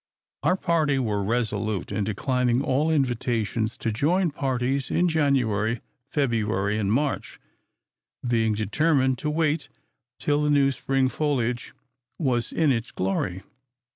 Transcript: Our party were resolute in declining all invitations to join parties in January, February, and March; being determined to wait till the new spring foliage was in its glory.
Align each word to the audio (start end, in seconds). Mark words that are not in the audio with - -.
Our 0.41 0.55
party 0.55 0.97
were 0.97 1.23
resolute 1.23 1.91
in 1.91 2.03
declining 2.05 2.63
all 2.63 2.89
invitations 2.89 3.77
to 3.77 3.91
join 3.91 4.31
parties 4.31 4.89
in 4.89 5.07
January, 5.07 5.79
February, 6.09 6.79
and 6.79 6.91
March; 6.91 7.39
being 8.27 8.55
determined 8.55 9.19
to 9.19 9.29
wait 9.29 9.69
till 10.17 10.41
the 10.41 10.49
new 10.49 10.71
spring 10.71 11.07
foliage 11.07 11.75
was 12.17 12.51
in 12.51 12.71
its 12.71 12.89
glory. 12.91 13.43